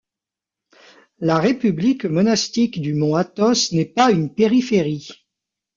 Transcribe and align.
La 1.19 1.37
République 1.37 2.05
monastique 2.05 2.81
du 2.81 2.95
Mont-Athos 2.95 3.53
n'est 3.73 3.85
pas 3.85 4.09
une 4.09 4.33
périphérie. 4.33 5.07